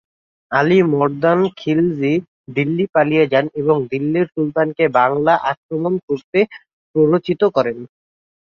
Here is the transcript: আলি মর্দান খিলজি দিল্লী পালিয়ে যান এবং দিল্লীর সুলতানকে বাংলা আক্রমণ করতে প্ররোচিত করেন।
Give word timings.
আলি 0.51 0.79
মর্দান 0.91 1.39
খিলজি 1.57 2.13
দিল্লী 2.55 2.85
পালিয়ে 2.93 3.23
যান 3.31 3.45
এবং 3.61 3.75
দিল্লীর 3.91 4.27
সুলতানকে 4.33 4.85
বাংলা 4.99 5.33
আক্রমণ 5.51 5.93
করতে 6.07 6.39
প্ররোচিত 6.95 7.41
করেন। 7.55 7.77